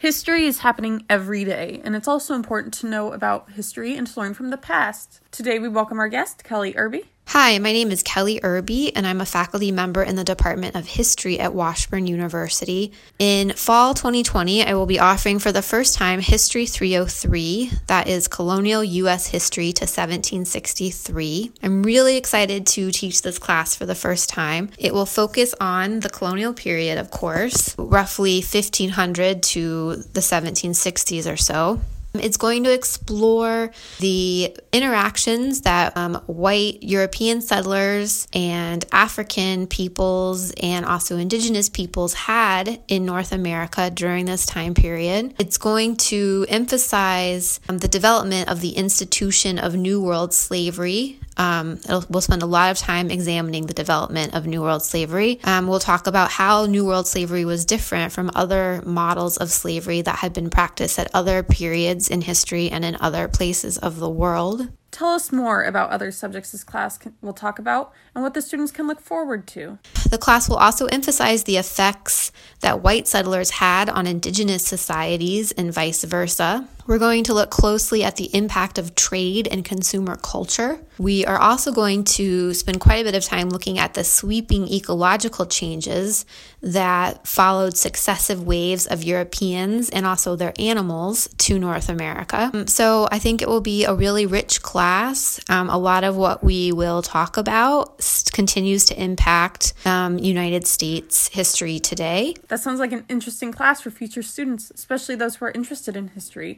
History 0.00 0.46
is 0.46 0.60
happening 0.60 1.04
every 1.10 1.44
day, 1.44 1.80
and 1.82 1.96
it's 1.96 2.06
also 2.06 2.36
important 2.36 2.72
to 2.74 2.86
know 2.86 3.12
about 3.12 3.50
history 3.50 3.96
and 3.96 4.06
to 4.06 4.20
learn 4.20 4.32
from 4.32 4.50
the 4.50 4.56
past. 4.56 5.20
Today, 5.32 5.58
we 5.58 5.68
welcome 5.68 5.98
our 5.98 6.08
guest, 6.08 6.44
Kelly 6.44 6.72
Erby. 6.74 7.06
Hi, 7.40 7.56
my 7.60 7.72
name 7.72 7.92
is 7.92 8.02
Kelly 8.02 8.40
Erby, 8.40 8.90
and 8.96 9.06
I'm 9.06 9.20
a 9.20 9.24
faculty 9.24 9.70
member 9.70 10.02
in 10.02 10.16
the 10.16 10.24
Department 10.24 10.74
of 10.74 10.88
History 10.88 11.38
at 11.38 11.54
Washburn 11.54 12.08
University. 12.08 12.90
In 13.20 13.52
fall 13.52 13.94
2020, 13.94 14.64
I 14.64 14.74
will 14.74 14.86
be 14.86 14.98
offering 14.98 15.38
for 15.38 15.52
the 15.52 15.62
first 15.62 15.94
time 15.94 16.18
History 16.18 16.66
303, 16.66 17.70
that 17.86 18.08
is 18.08 18.26
colonial 18.26 18.82
U.S. 18.82 19.28
history 19.28 19.70
to 19.74 19.84
1763. 19.84 21.52
I'm 21.62 21.84
really 21.84 22.16
excited 22.16 22.66
to 22.66 22.90
teach 22.90 23.22
this 23.22 23.38
class 23.38 23.72
for 23.72 23.86
the 23.86 23.94
first 23.94 24.28
time. 24.28 24.70
It 24.76 24.92
will 24.92 25.06
focus 25.06 25.54
on 25.60 26.00
the 26.00 26.10
colonial 26.10 26.52
period, 26.52 26.98
of 26.98 27.12
course, 27.12 27.72
roughly 27.78 28.38
1500 28.38 29.44
to 29.44 29.94
the 30.12 30.20
1760s 30.20 31.32
or 31.32 31.36
so. 31.36 31.80
It's 32.20 32.36
going 32.36 32.64
to 32.64 32.72
explore 32.72 33.70
the 34.00 34.56
interactions 34.72 35.62
that 35.62 35.96
um, 35.96 36.16
white 36.26 36.82
European 36.82 37.40
settlers 37.40 38.26
and 38.32 38.84
African 38.92 39.66
peoples 39.66 40.52
and 40.62 40.84
also 40.84 41.16
indigenous 41.16 41.68
peoples 41.68 42.14
had 42.14 42.80
in 42.88 43.04
North 43.04 43.32
America 43.32 43.90
during 43.90 44.26
this 44.26 44.46
time 44.46 44.74
period. 44.74 45.34
It's 45.38 45.58
going 45.58 45.96
to 45.96 46.46
emphasize 46.48 47.60
um, 47.68 47.78
the 47.78 47.88
development 47.88 48.48
of 48.48 48.60
the 48.60 48.70
institution 48.70 49.58
of 49.58 49.74
New 49.74 50.00
World 50.00 50.32
slavery 50.34 51.18
um, 51.38 51.78
we'll 52.08 52.20
spend 52.20 52.42
a 52.42 52.46
lot 52.46 52.70
of 52.70 52.78
time 52.78 53.10
examining 53.10 53.66
the 53.66 53.74
development 53.74 54.34
of 54.34 54.46
New 54.46 54.60
World 54.60 54.82
slavery. 54.82 55.40
Um, 55.44 55.68
we'll 55.68 55.78
talk 55.78 56.06
about 56.06 56.30
how 56.30 56.66
New 56.66 56.84
World 56.84 57.06
slavery 57.06 57.44
was 57.44 57.64
different 57.64 58.12
from 58.12 58.30
other 58.34 58.82
models 58.84 59.36
of 59.36 59.50
slavery 59.50 60.02
that 60.02 60.16
had 60.16 60.32
been 60.32 60.50
practiced 60.50 60.98
at 60.98 61.10
other 61.14 61.42
periods 61.42 62.08
in 62.08 62.20
history 62.20 62.70
and 62.70 62.84
in 62.84 62.96
other 63.00 63.28
places 63.28 63.78
of 63.78 63.98
the 63.98 64.10
world. 64.10 64.68
Tell 64.98 65.14
us 65.14 65.30
more 65.30 65.62
about 65.62 65.90
other 65.90 66.10
subjects 66.10 66.50
this 66.50 66.64
class 66.64 66.98
can, 66.98 67.14
will 67.22 67.32
talk 67.32 67.60
about 67.60 67.92
and 68.16 68.24
what 68.24 68.34
the 68.34 68.42
students 68.42 68.72
can 68.72 68.88
look 68.88 68.98
forward 68.98 69.46
to. 69.46 69.78
The 70.10 70.18
class 70.18 70.48
will 70.48 70.56
also 70.56 70.86
emphasize 70.86 71.44
the 71.44 71.56
effects 71.56 72.32
that 72.62 72.82
white 72.82 73.06
settlers 73.06 73.50
had 73.50 73.88
on 73.88 74.08
indigenous 74.08 74.66
societies 74.66 75.52
and 75.52 75.72
vice 75.72 76.02
versa. 76.02 76.66
We're 76.88 76.98
going 76.98 77.22
to 77.24 77.34
look 77.34 77.50
closely 77.50 78.02
at 78.02 78.16
the 78.16 78.34
impact 78.34 78.78
of 78.78 78.94
trade 78.94 79.46
and 79.46 79.62
consumer 79.62 80.16
culture. 80.16 80.80
We 80.98 81.24
are 81.26 81.38
also 81.38 81.70
going 81.70 82.04
to 82.04 82.54
spend 82.54 82.80
quite 82.80 83.02
a 83.02 83.04
bit 83.04 83.14
of 83.14 83.22
time 83.24 83.50
looking 83.50 83.78
at 83.78 83.92
the 83.92 84.02
sweeping 84.02 84.66
ecological 84.66 85.44
changes 85.44 86.24
that 86.62 87.26
followed 87.26 87.76
successive 87.76 88.42
waves 88.42 88.86
of 88.86 89.04
Europeans 89.04 89.90
and 89.90 90.06
also 90.06 90.34
their 90.34 90.54
animals 90.58 91.28
to 91.38 91.58
North 91.58 91.90
America. 91.90 92.64
So 92.66 93.06
I 93.12 93.18
think 93.18 93.42
it 93.42 93.48
will 93.48 93.60
be 93.60 93.84
a 93.84 93.94
really 93.94 94.24
rich 94.24 94.62
class. 94.88 95.38
Um, 95.50 95.68
a 95.68 95.76
lot 95.76 96.02
of 96.02 96.16
what 96.16 96.42
we 96.42 96.72
will 96.72 97.02
talk 97.02 97.36
about 97.36 98.00
continues 98.32 98.86
to 98.86 98.94
impact 99.08 99.74
um, 99.84 100.18
United 100.18 100.66
States 100.66 101.28
history 101.28 101.78
today. 101.78 102.34
That 102.48 102.60
sounds 102.60 102.80
like 102.80 102.92
an 102.92 103.04
interesting 103.08 103.52
class 103.52 103.82
for 103.82 103.90
future 103.90 104.22
students, 104.22 104.72
especially 104.74 105.14
those 105.14 105.36
who 105.36 105.44
are 105.44 105.50
interested 105.50 105.94
in 105.94 106.08
history. 106.08 106.56